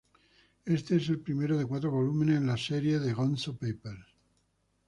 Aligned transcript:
Éste 0.65 0.95
es 0.95 1.09
el 1.09 1.19
primero 1.19 1.55
de 1.59 1.65
cuatro 1.67 1.91
volúmenes 1.91 2.37
en 2.37 2.47
la 2.47 2.57
serie 2.57 2.99
"The 2.99 3.13
Gonzo 3.13 3.55
Papers". 3.55 4.07